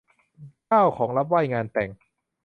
[0.67, 1.89] เก้า ของรับไหว้งานแต่ง